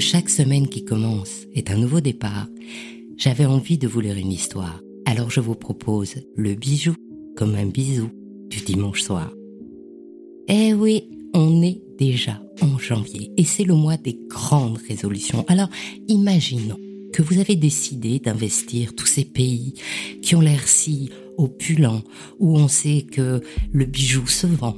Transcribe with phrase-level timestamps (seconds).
[0.00, 2.48] chaque semaine qui commence est un nouveau départ,
[3.16, 4.80] j'avais envie de vous lire une histoire.
[5.04, 6.94] Alors je vous propose le bijou
[7.36, 8.10] comme un bisou
[8.48, 9.32] du dimanche soir.
[10.48, 15.44] Eh oui, on est déjà en janvier et c'est le mois des grandes résolutions.
[15.48, 15.68] Alors
[16.08, 16.78] imaginons
[17.12, 19.74] que vous avez décidé d'investir tous ces pays
[20.20, 22.02] qui ont l'air si opulents,
[22.38, 23.40] où on sait que
[23.72, 24.76] le bijou se vend.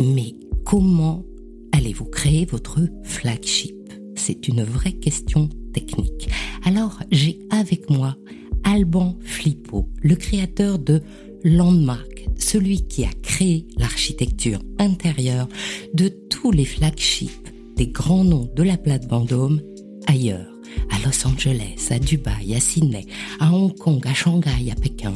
[0.00, 1.24] Mais comment
[1.72, 3.75] allez-vous créer votre flagship?
[4.16, 6.28] C'est une vraie question technique.
[6.64, 8.16] Alors j'ai avec moi
[8.64, 11.02] Alban Flippo, le créateur de
[11.44, 15.48] Landmark, celui qui a créé l'architecture intérieure
[15.94, 19.60] de tous les flagships des grands noms de la plate Vendôme
[20.06, 20.50] ailleurs,
[20.90, 23.06] à Los Angeles, à Dubaï, à Sydney,
[23.38, 25.14] à Hong Kong, à Shanghai, à Pékin.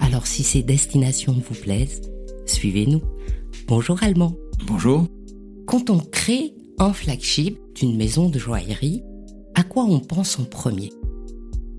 [0.00, 2.02] Alors si ces destinations vous plaisent,
[2.46, 3.02] suivez-nous.
[3.68, 4.34] Bonjour Allemand.
[4.66, 5.06] Bonjour.
[5.66, 9.02] Quand on crée un flagship d'une maison de joaillerie,
[9.54, 10.90] à quoi on pense en premier?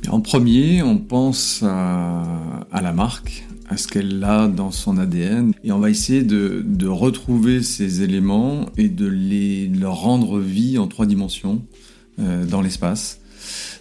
[0.09, 5.53] En premier, on pense à, la marque, à ce qu'elle a dans son ADN.
[5.63, 10.77] Et on va essayer de, de retrouver ces éléments et de les, leur rendre vie
[10.77, 11.61] en trois dimensions
[12.19, 13.19] euh, dans l'espace.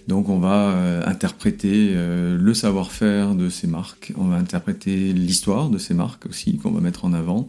[0.09, 5.71] Donc on va euh, interpréter euh, le savoir-faire de ces marques, on va interpréter l'histoire
[5.71, 7.49] de ces marques aussi qu'on va mettre en avant,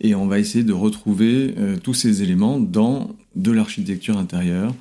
[0.00, 4.74] et on va essayer de retrouver euh, tous ces éléments dans de l'architecture intérieure,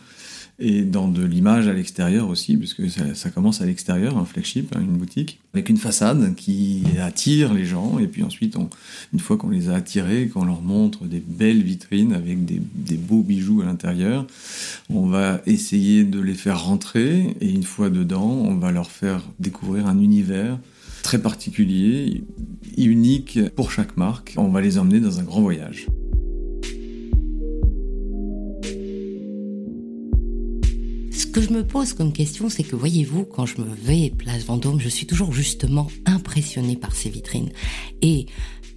[0.61, 4.75] et dans de l'image à l'extérieur aussi, puisque ça, ça commence à l'extérieur, un flagship,
[4.75, 8.55] hein, une boutique, avec une façade qui attire les gens, et puis ensuite,
[9.13, 12.97] une fois qu'on les a attirés, qu'on leur montre des belles vitrines avec des, des
[12.97, 14.27] beaux bijoux à l'intérieur,
[14.89, 19.27] on va essayer de les faire rentrer, et une fois dedans, on va leur faire
[19.39, 20.59] découvrir un univers
[21.01, 22.23] très particulier,
[22.77, 24.35] unique pour chaque marque.
[24.37, 25.87] On va les emmener dans un grand voyage.
[31.31, 34.81] Que je me pose comme question, c'est que voyez-vous, quand je me vais place Vendôme,
[34.81, 37.51] je suis toujours justement impressionnée par ces vitrines.
[38.01, 38.25] Et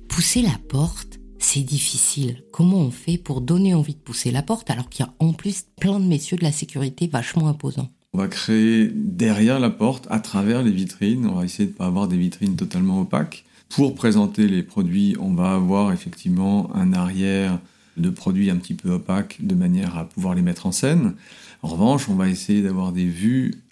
[0.09, 2.45] pousser la porte, c'est difficile.
[2.53, 5.33] Comment on fait pour donner envie de pousser la porte alors qu'il y a en
[5.33, 7.91] plus plein de messieurs de la sécurité vachement imposants?
[8.13, 11.77] On va créer derrière la porte, à travers les vitrines, on va essayer de ne
[11.77, 13.45] pas avoir des vitrines totalement opaques.
[13.71, 17.59] Pour présenter les produits, on va avoir effectivement un arrière
[17.97, 21.15] de produits un petit peu opaques de manière à pouvoir les mettre en scène.
[21.63, 23.64] En revanche, on va essayer d'avoir des vues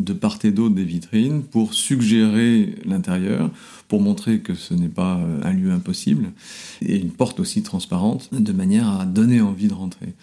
[0.00, 3.50] de part et d'autre des vitrines pour suggérer l'intérieur,
[3.90, 6.30] pour montrer que ce n'est pas euh, un lieu impossible,
[6.80, 10.14] et une porte aussi transparente, de manière à donner envie de rentrer.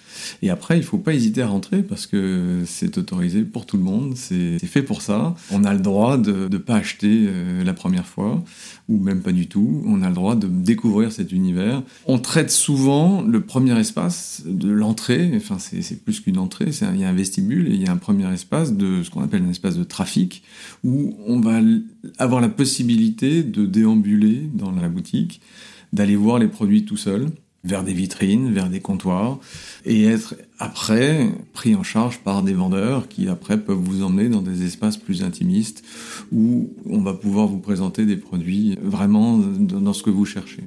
[0.42, 3.76] Et après, il ne faut pas hésiter à rentrer parce que c'est autorisé pour tout
[3.76, 5.36] le monde, c'est fait pour ça.
[5.52, 8.42] On a le droit de ne pas acheter euh, la première fois,
[8.88, 9.84] ou même pas du tout.
[9.86, 11.84] On a le droit de découvrir cet univers.
[12.06, 17.04] On traite souvent le premier espace de l'entrée, enfin c'est plus qu'une entrée, il y
[17.04, 19.50] a un vestibule et il y a un premier espace de ce qu'on appelle un
[19.50, 20.44] espace de trafic,
[20.84, 21.60] où on va
[22.18, 25.42] avoir la possibilité de déambuler dans la boutique,
[25.94, 27.30] d'aller voir les produits tout seul,
[27.64, 29.40] vers des vitrines, vers des comptoirs,
[29.86, 34.42] et être après pris en charge par des vendeurs qui après peuvent vous emmener dans
[34.42, 35.84] des espaces plus intimistes
[36.32, 40.64] où on va pouvoir vous présenter des produits vraiment dans ce que vous cherchez.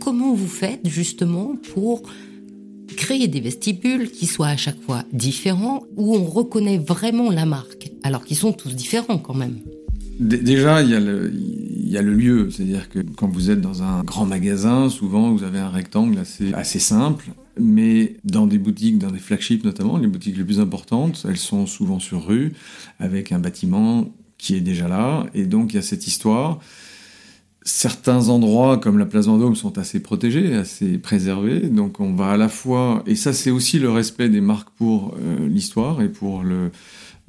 [0.00, 2.02] Comment vous faites justement pour
[2.96, 7.90] créer des vestibules qui soient à chaque fois différents, où on reconnaît vraiment la marque,
[8.02, 9.58] alors qu'ils sont tous différents quand même.
[10.20, 14.90] Déjà, il y, a le, lieu, c'est-à-dire que quand vous êtes dans un grand magasin,
[14.90, 19.64] souvent vous avez un rectangle assez, assez simple, mais dans des boutiques, dans des flagships
[19.64, 22.52] notamment, les boutiques les plus importantes, elles sont souvent sur rue,
[22.98, 26.60] avec un bâtiment qui est déjà là, et donc il y a cette histoire
[27.62, 31.60] certains endroits comme la place Vendôme sont assez protégés, assez préservés.
[31.60, 35.14] Donc on va à la fois, et ça c'est aussi le respect des marques pour
[35.18, 36.70] euh, l'histoire et pour le,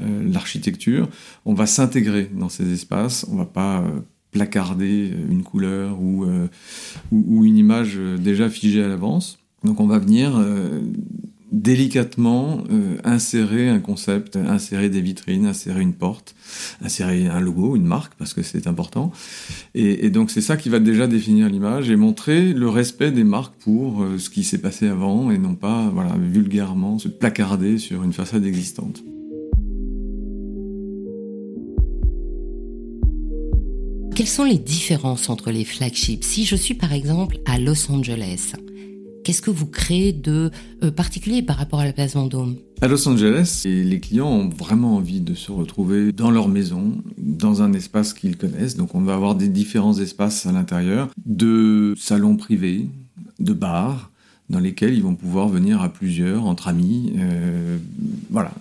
[0.01, 1.09] euh, l'architecture,
[1.45, 3.99] on va s'intégrer dans ces espaces, on va pas euh,
[4.31, 6.25] placarder une couleur ou,
[7.11, 9.39] ou, ou, une image déjà figée à l'avance.
[9.65, 10.41] Donc on va venir
[11.51, 16.33] délicatement euh, insérer un concept, insérer des vitrines, insérer une porte,
[16.81, 19.11] insérer un logo, une marque, parce que c'est important.
[19.75, 23.55] Et, donc c'est ça qui va déjà définir l'image et montrer le respect des marques
[23.59, 28.13] pour euh, ce qui s'est passé avant et non pas vulgairement se placarder sur une
[28.13, 29.03] façade existante.
[34.15, 36.23] Quelles sont les différences entre les flagships?
[36.23, 38.53] Si je suis par exemple à Los Angeles,
[39.23, 40.49] Qu'est-ce que vous créez de
[40.83, 42.55] euh, particulier par rapport à la place Vendôme?
[42.81, 47.61] À Los Angeles, les clients ont vraiment envie de se retrouver dans leur maison, dans
[47.61, 48.75] un espace qu'ils connaissent.
[48.75, 52.87] Donc on va avoir des différents espaces à l'intérieur, de salons privés,
[53.39, 54.09] de bars
[54.49, 57.77] dans lesquels ils vont pouvoir venir à plusieurs, entre amis, euh,
[58.29, 58.51] voilà,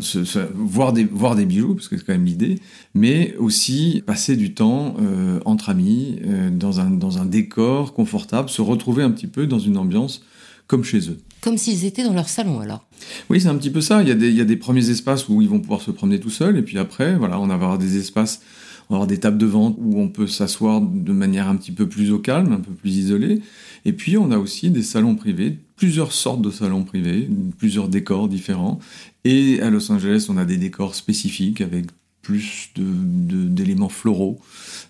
[0.55, 1.05] voir, des,
[1.47, 2.61] bijoux, parce que c'est quand même l'idée,
[2.95, 6.21] mais aussi passer du temps euh, entre amis,
[6.53, 10.23] dans un décor confortable, se retrouver un petit peu dans une ambiance
[10.71, 11.19] comme chez eux.
[11.41, 12.87] Comme s'ils étaient dans leur salon alors
[13.29, 14.03] Oui, c'est un petit peu ça.
[14.03, 15.91] Il y, a des, il y a des premiers espaces où ils vont pouvoir se
[15.91, 18.41] promener tout seuls, et puis après, voilà, on va avoir des espaces
[18.89, 21.71] on va avoir des tables de vente où on peut s'asseoir de manière un petit
[21.71, 23.41] peu plus au calme, un peu plus isolée.
[23.85, 28.29] Et puis on a aussi des salons privés, plusieurs sortes de salons privés, plusieurs décors
[28.29, 28.81] différents.
[29.25, 31.87] Et à Los Angeles, on a des décors spécifiques avec
[32.23, 34.39] plus d'éléments floraux,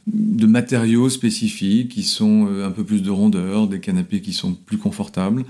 [0.07, 4.55] de matériaux spécifiques qui sont euh, un peu plus de rondeur, des canapés qui sont
[4.55, 5.45] plus confortables.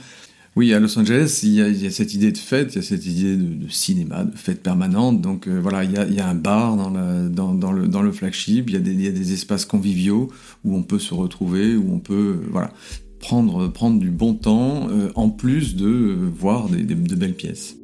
[0.56, 3.06] Oui, à Los Angeles, il y, a, cette idée de fête, il y a cette
[3.06, 5.20] idée de, cinéma, de fête permanente.
[5.20, 9.32] Donc euh, voilà, il y, a, un bar dans, le, flagship, il y, a des,
[9.32, 10.28] espaces conviviaux
[10.64, 12.72] où on peut se retrouver, où on peut euh, voilà,
[13.20, 17.76] prendre, prendre du bon temps, euh, en plus de voir de belles pièces.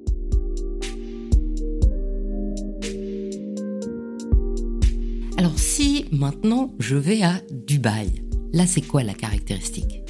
[5.47, 8.11] Alors si maintenant je vais à Dubaï,
[8.53, 10.01] là c'est quoi la caractéristique?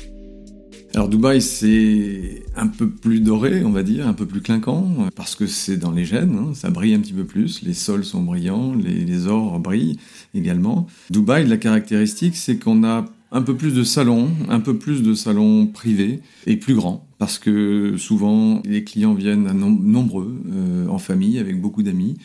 [0.94, 5.34] Alors Dubaï, c'est un peu plus doré, on va dire, un peu plus clinquant, parce
[5.34, 8.22] que c'est dans les gènes, hein, ça brille un petit peu plus, les sols sont
[8.22, 9.98] brillants, les, ors brillent
[10.34, 10.86] également.
[11.10, 15.12] Dubaï, la caractéristique, c'est qu'on a un peu plus de salons, un peu plus de
[15.12, 21.38] salons privés et plus grands, parce que souvent les clients viennent nombreux, euh, en famille,
[21.38, 22.16] avec beaucoup d'amis.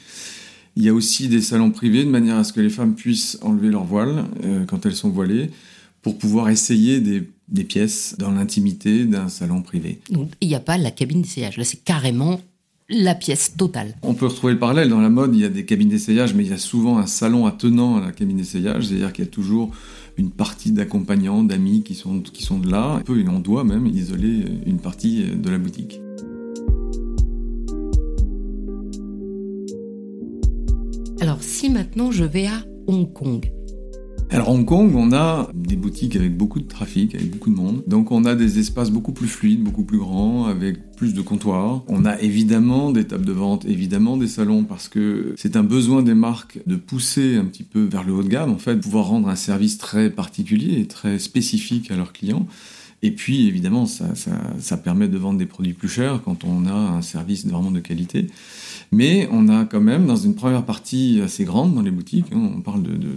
[0.75, 3.37] Il y a aussi des salons privés de manière à ce que les femmes puissent
[3.41, 5.49] enlever leur voile euh, quand elles sont voilées
[6.01, 7.23] pour pouvoir essayer des,
[7.63, 9.99] pièces dans l'intimité d'un salon privé.
[10.09, 12.39] Donc il n'y a pas la cabine d'essayage, là c'est carrément
[12.89, 13.95] la pièce totale.
[14.01, 14.89] On peut retrouver le parallèle.
[14.89, 17.07] Dans la mode, il y a des cabines d'essayage, mais il y a souvent un
[17.07, 19.71] salon attenant à la cabine d'essayage, c'est-à-dire qu'il y a toujours
[20.17, 22.97] une partie d'accompagnants, d'amis qui sont, qui sont de là.
[22.99, 26.01] On peut, on doit même isoler une partie de la boutique.
[31.21, 33.51] Alors si maintenant je vais à Hong Kong,
[34.31, 37.83] alors Hong Kong, on a des boutiques avec beaucoup de trafic, avec beaucoup de monde.
[37.85, 41.83] Donc on a des espaces beaucoup plus fluides, beaucoup plus grands, avec plus de comptoirs.
[41.89, 46.01] On a évidemment des tables de vente, évidemment des salons, parce que c'est un besoin
[46.01, 49.07] des marques de pousser un petit peu vers le haut de gamme, en fait, pouvoir
[49.07, 52.47] rendre un service très particulier et très spécifique à leurs clients.
[53.03, 54.13] Et puis, évidemment, ça,
[54.59, 57.79] ça, permet de vendre des produits plus chers quand on a un service vraiment de
[57.79, 58.27] qualité.
[58.91, 62.51] Mais on a quand même, dans une première partie assez grande dans les boutiques, hein,
[62.57, 63.07] on parle de, de,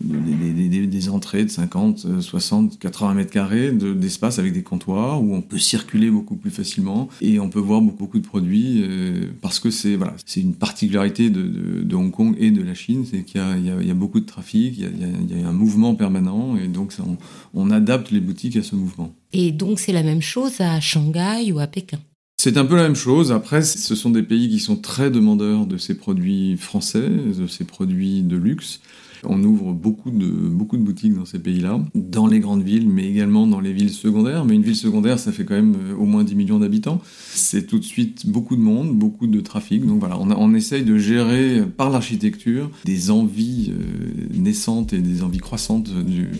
[0.00, 5.42] de des, entrées de 50, 60, 80 mètres carrés d'espace avec des comptoirs où on
[5.42, 9.70] peut circuler beaucoup plus facilement et on peut voir beaucoup, de produits euh, parce que
[9.70, 13.94] c'est voilà, une particularité de, Hong Kong et de la Chine, c'est qu'il y, a
[13.94, 17.16] beaucoup de trafic, il y a, un mouvement permanent et donc on,
[17.54, 19.12] on adapte les boutiques à ce mouvement.
[19.32, 22.00] Et donc c'est la même chose à Shanghai ou à Pékin?
[22.44, 23.32] C'est un peu la même chose.
[23.32, 27.64] Après, ce sont des pays qui sont très demandeurs de ces produits français, de ces
[27.64, 28.80] produits de luxe.
[29.24, 33.08] On ouvre beaucoup de, beaucoup de boutiques dans ces pays-là, dans les grandes villes, mais
[33.08, 34.44] également dans les villes secondaires.
[34.44, 37.00] Mais une ville secondaire, ça fait quand même euh, au moins 10 millions d'habitants.
[37.30, 39.86] C'est tout de suite beaucoup de monde, beaucoup de trafic.
[39.86, 45.22] Donc voilà, on, on essaye de gérer par l'architecture des envies euh, naissantes et des
[45.22, 45.88] envies croissantes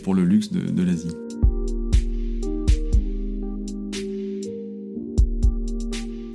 [0.03, 1.15] pour le luxe de l'Asie.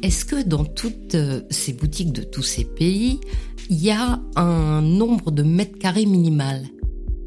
[0.10, 1.16] Est-ce que dans toutes
[1.52, 3.20] ces boutiques de tous ces pays,
[3.70, 6.64] il y a un nombre de mètres carrés minimal.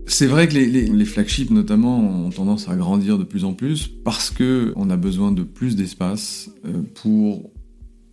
[0.08, 4.30] C'est vrai que les, flagships notamment ont tendance à grandir de plus en plus parce
[4.30, 7.52] que on a besoin de plus d'espace euh, pour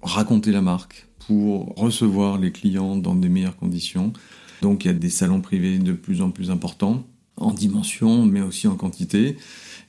[0.03, 4.13] raconter la marque, pour recevoir les clients dans des meilleures conditions.
[4.61, 7.07] Donc il y a des salons privés de plus en plus importants
[7.39, 9.37] en dimension mais aussi en quantité.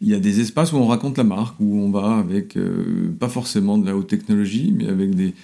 [0.00, 3.14] Il y a des espaces où on raconte la marque, où on va avec euh,
[3.18, 5.34] pas forcément de la haute technologie, mais avec des,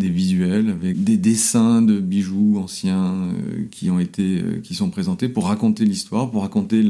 [0.00, 4.90] des visuels avec des dessins de bijoux anciens euh, qui ont été euh, qui sont
[4.90, 6.82] présentés pour raconter l'histoire, pour raconter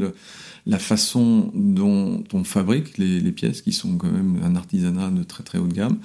[0.65, 5.43] la façon dont on fabrique les, pièces, qui sont quand même un artisanat de très
[5.43, 5.97] très haut de gamme.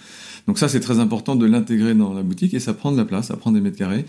[0.47, 3.05] Donc ça, c'est très important de l'intégrer dans la boutique et ça prend de la
[3.05, 4.05] place, ça prend des mètres carrés.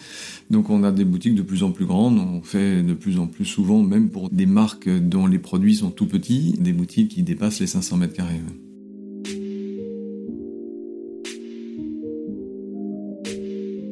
[0.49, 3.27] Donc on a des boutiques de plus en plus grandes, on fait de plus en
[3.27, 7.23] plus souvent, même pour des marques dont les produits sont tout petits, des boutiques qui
[7.23, 8.41] dépassent les 500 mètres carrés.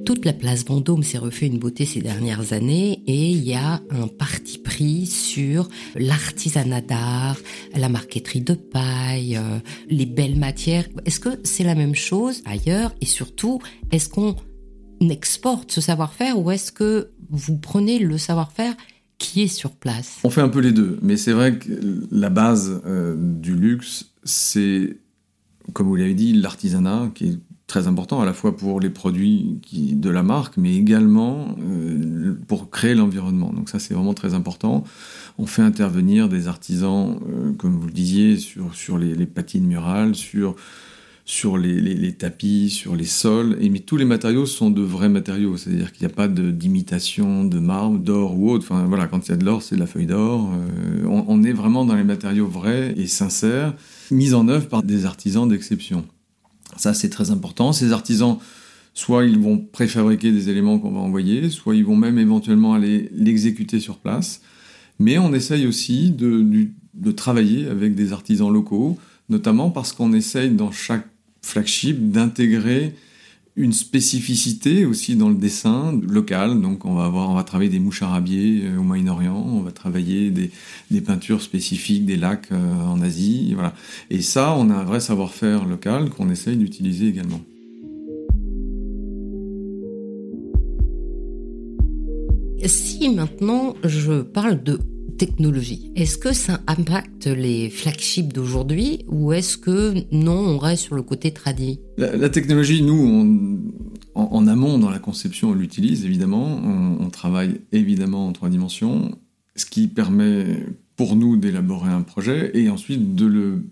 [0.06, 3.82] Toute la place Vendôme s'est refait une beauté ces dernières années et il y a
[3.90, 7.38] un parti pris sur l'artisanat d'art,
[7.76, 9.58] la marqueterie de paille, euh,
[9.90, 10.86] les belles matières.
[11.06, 13.60] Est-ce que c'est la même chose ailleurs et surtout,
[13.92, 14.36] est-ce qu'on
[15.02, 18.76] exporte ce savoir-faire ou est-ce que vous prenez le savoir-faire
[19.18, 20.20] qui est sur place?
[20.24, 21.72] On fait un peu les deux, mais c'est vrai que
[22.12, 24.98] la base euh, du luxe, c'est
[25.74, 29.60] comme vous l'avez dit, l'artisanat qui est très important à la fois pour les produits
[29.64, 33.52] qui, de la marque, mais également euh, pour créer l'environnement.
[33.52, 34.84] Donc ça, c'est vraiment très important.
[35.38, 39.66] On fait intervenir des artisans, euh, comme vous le disiez, sur, sur les, les patines
[39.66, 40.56] murales, sur,
[41.26, 43.58] sur les, les, tapis, sur les sols.
[43.60, 47.46] Et mais tous les matériaux sont de vrais matériaux, c'est-à-dire qu'il n'y a pas d'imitation
[47.46, 48.66] de, marbre, d'or ou autre.
[48.70, 50.52] Enfin voilà, quand il y a de l'or, c'est de la feuille d'or.
[50.54, 53.74] Euh, on, on est vraiment dans les matériaux vrais et sincères,
[54.12, 56.06] mis en œuvre par des artisans d'exception.
[56.78, 57.74] Ça, c'est très important.
[57.74, 58.38] Ces artisans,
[58.94, 63.10] soit ils vont préfabriquer des éléments qu'on va envoyer, soit ils vont même éventuellement aller
[63.14, 64.42] l'exécuter sur place.
[65.00, 66.68] Mais on essaye aussi de,
[67.12, 68.98] travailler avec des artisans locaux,
[69.30, 71.08] notamment parce qu'on essaye dans chaque
[71.42, 72.96] flagship d'intégrer
[73.58, 76.62] une spécificité aussi dans le dessin local.
[76.62, 79.72] Donc on va avoir, on va travailler des mouches arabiées euh, au Moyen-Orient, on va
[79.72, 80.52] travailler des,
[81.02, 83.74] peintures spécifiques des lacs euh, en Asie, voilà.
[84.10, 87.42] Et ça, on a un vrai savoir-faire local qu'on essaye d'utiliser également.
[92.66, 94.80] Si maintenant je parle de
[95.18, 95.92] technologie.
[95.96, 101.02] Est-ce que ça impacte les flagships d'aujourd'hui ou est-ce que non, on reste sur le
[101.02, 101.80] côté tradit?
[101.98, 103.62] La, technologie, nous,
[104.16, 106.60] en, amont dans la conception, on l'utilise évidemment.
[106.64, 109.18] On, on, travaille évidemment en trois dimensions,
[109.56, 110.46] ce qui permet
[110.96, 113.64] pour nous d'élaborer un projet et ensuite de le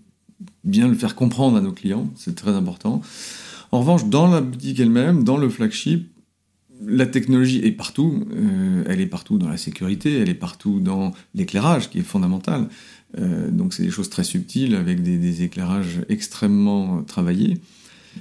[0.64, 2.10] bien le faire comprendre à nos clients.
[2.16, 3.00] C'est très important.
[3.72, 6.13] En revanche, dans la boutique elle-même, dans le flagship,
[6.82, 8.24] la technologie est partout.
[8.34, 12.68] Euh, elle est partout dans la sécurité, elle est partout dans l'éclairage, qui est fondamental.
[13.18, 17.60] Euh, donc c'est des choses très subtiles avec des, des éclairages extrêmement travaillés.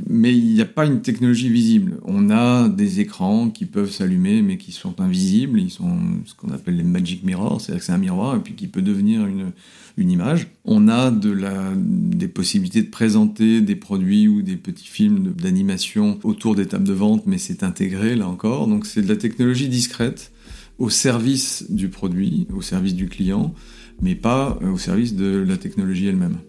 [0.07, 1.99] Mais il n'y a pas une technologie visible.
[2.03, 5.59] On a des écrans qui peuvent s'allumer mais qui sont invisibles.
[5.59, 8.53] Ils sont ce qu'on appelle les magic mirrors, c'est-à-dire que c'est un miroir et puis
[8.53, 9.51] qui peut devenir une,
[9.97, 10.47] image.
[10.65, 16.19] On a de la, des possibilités de présenter des produits ou des petits films d'animation
[16.23, 18.67] autour des tables de vente, mais c'est intégré là encore.
[18.67, 20.31] Donc c'est de la technologie discrète
[20.79, 23.53] au service du produit, au service du client,
[24.01, 26.39] mais pas au service de la technologie elle-même.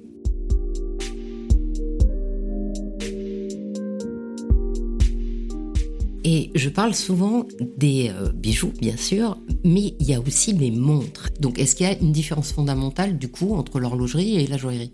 [6.25, 10.71] Et je parle souvent des euh, bijoux, bien sûr, mais il y a aussi les
[10.71, 11.29] montres.
[11.39, 14.93] Donc est-ce qu'il y a une différence fondamentale du coup entre l'horlogerie et la joaillerie?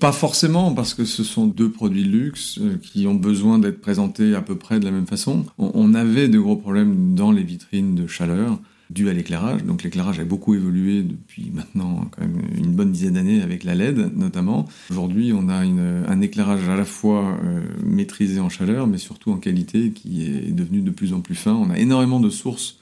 [0.00, 3.80] Pas forcément, parce que ce sont deux produits de luxe euh, qui ont besoin d'être
[3.80, 5.44] présentés à peu près de la même façon.
[5.58, 8.58] On avait de gros problèmes dans les vitrines de chaleur
[8.90, 9.64] dû à l'éclairage.
[9.64, 13.74] Donc l'éclairage a beaucoup évolué depuis maintenant quand même une bonne dizaine d'années avec la
[13.74, 14.66] LED notamment.
[14.90, 19.32] Aujourd'hui, on a une, un éclairage à la fois euh, maîtrisé en chaleur, mais surtout
[19.32, 21.54] en qualité qui est devenu de plus en plus fin.
[21.54, 22.78] On a énormément de sources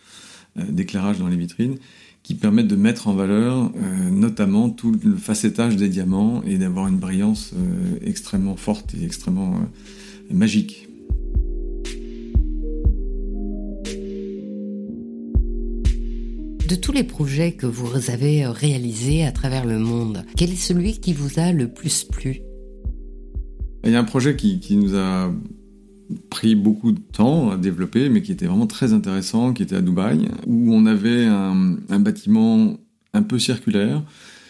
[0.58, 1.76] euh, d'éclairage dans les vitrines
[2.22, 6.88] qui permettent de mettre en valeur euh, notamment tout le facettage des diamants et d'avoir
[6.88, 7.54] une brillance
[8.02, 9.60] extrêmement forte et extrêmement
[10.30, 10.88] magique.
[16.68, 20.98] De tous les projets que vous avez réalisés à travers le monde, quel est celui
[20.98, 22.40] qui vous a le plus plu?
[23.84, 25.30] Il y a un projet qui, nous a
[26.30, 29.82] pris beaucoup de temps à développer, mais qui était vraiment très intéressant, qui était à
[29.82, 32.78] Dubaï, où on avait un, bâtiment
[33.12, 34.02] un peu circulaire,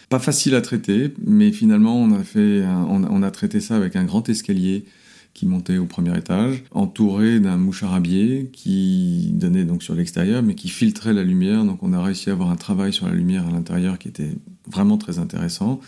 [0.07, 4.05] pas facile à traiter, mais finalement on a, fait on a traité ça avec un
[4.05, 4.85] grand escalier
[5.35, 10.55] qui montait au premier étage, entouré d'un mouche arabier qui donnait donc sur l'extérieur, mais
[10.55, 11.65] qui filtrait la lumière.
[11.65, 14.31] Donc on a réussi à avoir un travail sur la lumière à l'intérieur qui était
[14.71, 15.81] vraiment très intéressant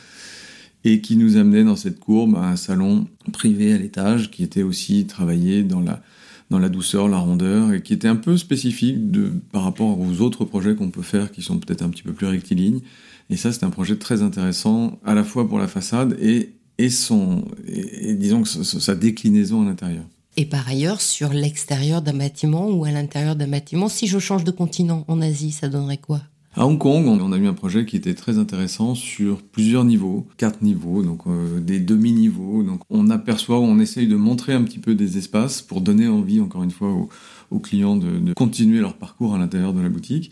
[0.83, 4.63] et qui nous amenait dans cette courbe à un salon privé à l'étage qui était
[4.63, 6.01] aussi travaillé dans la,
[6.49, 10.19] dans la douceur, la rondeur et qui était un peu spécifique de, par rapport aux
[10.19, 12.81] autres projets qu'on peut faire qui sont peut-être un petit peu plus rectilignes.
[13.29, 16.89] Et ça, c'est un projet très intéressant à la fois pour la façade et et,
[16.89, 20.03] son, et, et disons que sa déclinaison à l'intérieur.
[20.39, 24.43] Et par ailleurs, sur l'extérieur d'un bâtiment ou à l'intérieur d'un bâtiment, si je change
[24.43, 26.22] de continent en Asie, ça donnerait quoi?
[26.53, 30.27] À Hong Kong, on a eu un projet qui était très intéressant sur plusieurs niveaux,
[30.38, 32.63] quatre niveaux, donc euh, des demi-niveaux.
[32.63, 36.39] Donc on aperçoit, on essaye de montrer un petit peu des espaces pour donner envie,
[36.39, 37.10] encore une fois, aux,
[37.51, 40.31] aux clients de, de, continuer leur parcours à l'intérieur de la boutique.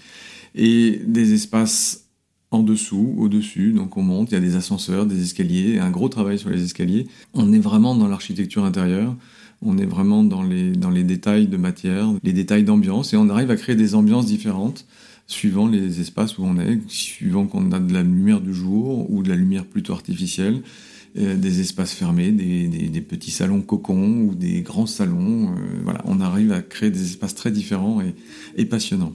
[0.55, 2.04] Et des espaces
[2.51, 6.09] en dessous, au-dessus, donc on monte, il y a des ascenseurs, des escaliers, un gros
[6.09, 7.07] travail sur les escaliers.
[7.33, 9.15] On est vraiment dans l'architecture intérieure,
[9.61, 13.29] on est vraiment dans les, dans les détails de matière, les détails d'ambiance, et on
[13.29, 14.85] arrive à créer des ambiances différentes
[15.27, 19.23] suivant les espaces où on est, suivant qu'on a de la lumière du jour ou
[19.23, 20.61] de la lumière plutôt artificielle,
[21.17, 25.49] euh, des espaces fermés, des, des, petits salons cocons ou des grands salons.
[25.49, 28.01] Euh, voilà, on arrive à créer des espaces très différents
[28.55, 29.13] et passionnants.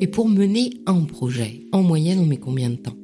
[0.00, 2.96] Et pour mener un projet, en moyenne, on met combien de temps?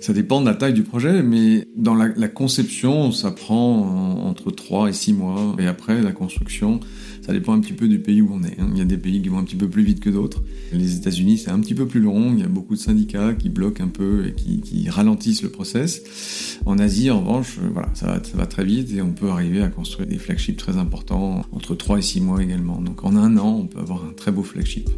[0.00, 4.90] Ça dépend de la taille du projet, mais dans la, conception, ça prend entre 3
[4.90, 5.56] et 6 mois.
[5.58, 6.78] Et après, la construction,
[7.22, 8.60] ça dépend un petit peu du pays où on est.
[8.60, 8.68] Hein.
[8.72, 10.44] Il y a des pays qui vont un petit peu plus vite que d'autres.
[10.72, 12.32] Les États-Unis, c'est un petit peu plus long.
[12.32, 16.60] Il y a beaucoup de syndicats qui bloquent un peu et qui, ralentissent le process.
[16.66, 19.30] En Asie, en revanche, euh, voilà, ça va, ça va très vite et on peut
[19.30, 22.80] arriver à construire des flagships très importants entre 3 et 6 mois également.
[22.80, 24.88] Donc en un an, on peut avoir un très beau flagship.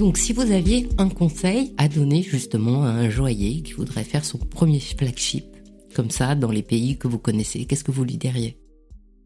[0.00, 4.24] Donc, si vous aviez un conseil à donner justement à un joaillier qui voudrait faire
[4.24, 5.44] son premier flagship,
[5.94, 8.56] comme ça, dans les pays que vous connaissez, qu'est-ce que vous lui diriez?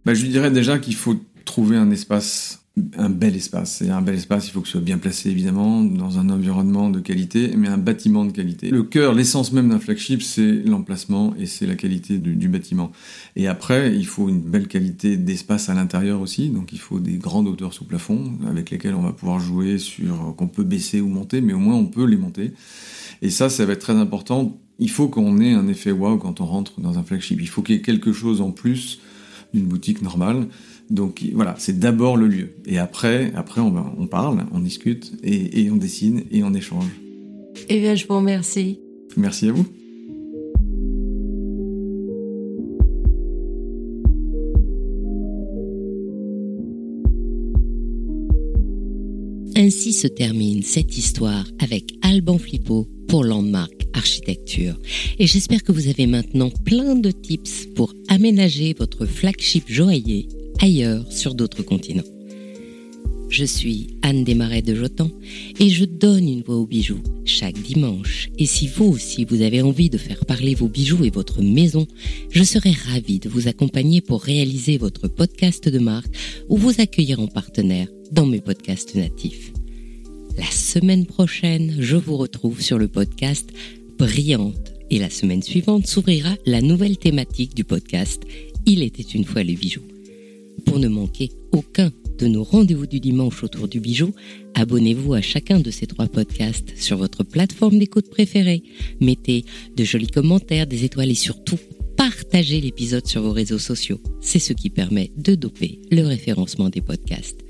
[0.05, 1.15] Bah, Je lui dirais déjà qu'il faut
[1.45, 2.64] trouver un espace
[2.97, 3.83] un bel espace.
[3.83, 6.91] Et un bel espace, il faut que ce soit bien placé, évidemment, dans un environnement
[6.91, 8.71] de qualité, mais un bâtiment de qualité.
[8.71, 12.91] Le cœur, l'essence même d'un flagship, c'est l'emplacement et c'est la qualité du, bâtiment.
[13.37, 16.49] Et après, il faut une belle qualité d'espace à l'intérieur aussi.
[16.49, 20.35] Donc, il faut des grandes hauteurs sous plafond avec lesquelles on va pouvoir jouer sur,
[20.37, 22.53] qu'on peut baisser ou monter, mais au moins on peut les monter.
[23.23, 24.59] Et ça, ça va être très important.
[24.81, 27.41] Il faut qu'on ait un effet wow quand on rentre dans un flagship.
[27.41, 29.01] Il faut qu'il y ait quelque chose en plus
[29.55, 30.49] d'une boutique normale.
[30.91, 32.51] Donc voilà, c'est d'abord le lieu.
[32.67, 36.91] Et après, après on, on parle, on discute et, on dessine et on échange.
[37.69, 38.81] Eh bien, je vous remercie.
[39.17, 39.67] Merci à vous.
[49.65, 54.79] Ainsi se termine cette histoire avec Alban Flippo pour Landmark Architecture.
[55.19, 60.29] Et j'espère que vous avez maintenant plein de tips pour aménager votre flagship joaillier
[60.61, 62.05] ailleurs sur d'autres continents.
[63.31, 65.11] Je suis Anne Desmarais de Jotan
[65.59, 68.29] et je donne une voix aux bijoux chaque dimanche.
[68.37, 71.87] Et si vous aussi vous avez envie de faire parler vos bijoux et votre maison,
[72.29, 76.15] je serai ravie de vous accompagner pour réaliser votre podcast de marque
[76.51, 79.53] ou vous accueillir en partenaire dans mes podcasts natifs.
[80.37, 83.51] La semaine prochaine, je vous retrouve sur le podcast
[83.99, 88.23] Brillante et la semaine suivante s'ouvrira la nouvelle thématique du podcast
[88.67, 89.83] Il était une fois les bijoux.
[90.67, 94.13] Pour ne manquer aucun de nos rendez-vous du dimanche autour du bijou,
[94.55, 98.63] abonnez-vous à chacun de ces trois podcasts sur votre plateforme d'écoute préférée.
[99.01, 99.45] Mettez
[99.77, 101.59] de jolis commentaires, des étoiles et surtout
[101.97, 104.01] partagez l'épisode sur vos réseaux sociaux.
[104.21, 107.45] C'est ce qui permet de doper le référencement des podcasts.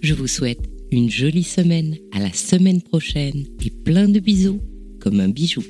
[0.00, 0.60] Je vous souhaite
[0.92, 4.60] une jolie semaine, à la semaine prochaine et plein de bisous
[5.00, 5.62] comme un bijou.